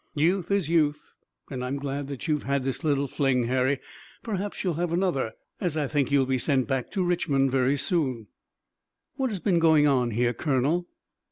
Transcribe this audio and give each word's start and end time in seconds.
"Youth 0.15 0.49
is 0.49 0.67
youth, 0.67 1.13
and 1.51 1.63
I'm 1.63 1.75
glad 1.77 2.07
that 2.07 2.27
you've 2.27 2.41
had 2.41 2.63
this 2.63 2.83
little 2.83 3.05
fling, 3.05 3.43
Harry. 3.43 3.79
Perhaps 4.23 4.63
you'll 4.63 4.73
have 4.73 4.91
another, 4.91 5.33
as 5.59 5.77
I 5.77 5.87
think 5.87 6.09
you'll 6.11 6.25
be 6.25 6.39
sent 6.39 6.67
back 6.67 6.89
to 6.93 7.03
Richmond 7.05 7.51
very 7.51 7.77
soon." 7.77 8.25
"What 9.17 9.29
has 9.29 9.41
been 9.41 9.59
going 9.59 9.85
on 9.85 10.09
here, 10.09 10.33
Colonel?" 10.33 10.87